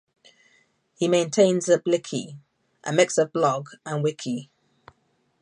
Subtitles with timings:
[0.95, 2.39] He maintains a "bliki",
[2.83, 4.49] a mix of blog and wiki.